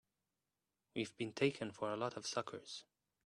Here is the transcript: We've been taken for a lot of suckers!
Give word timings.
We've 0.95 1.15
been 1.15 1.31
taken 1.31 1.69
for 1.69 1.91
a 1.91 1.95
lot 1.95 2.17
of 2.17 2.25
suckers! 2.25 2.85